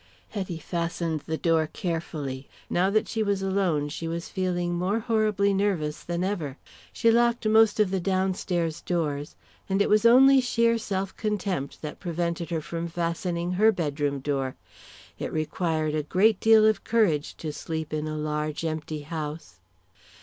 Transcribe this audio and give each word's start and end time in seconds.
Hetty 0.29 0.57
fastened 0.57 1.19
the 1.27 1.37
door 1.37 1.69
carefully. 1.71 2.49
Now 2.71 2.89
that 2.89 3.07
she 3.07 3.21
was 3.21 3.43
alone 3.43 3.87
she 3.89 4.07
was 4.07 4.29
feeling 4.29 4.73
more 4.73 4.97
horribly 4.99 5.53
nervous 5.53 6.01
than 6.01 6.23
ever. 6.23 6.57
She 6.91 7.11
locked 7.11 7.45
most 7.47 7.79
of 7.79 7.91
the 7.91 7.99
downstairs 7.99 8.81
doors, 8.81 9.35
and 9.69 9.79
it 9.79 9.89
was 9.91 10.03
only 10.03 10.41
sheer 10.41 10.79
self 10.79 11.15
contempt 11.15 11.83
that 11.83 11.99
prevented 11.99 12.49
her 12.49 12.61
from 12.61 12.87
fastening 12.87 13.51
her 13.51 13.71
bedroom 13.71 14.21
door. 14.21 14.55
It 15.19 15.31
required 15.31 15.93
a 15.93 16.01
deal 16.33 16.65
of 16.65 16.83
courage 16.83 17.37
to 17.37 17.53
sleep 17.53 17.93
in 17.93 18.07
a 18.07 18.17
large, 18.17 18.65
empty 18.65 19.01
house. 19.03 19.59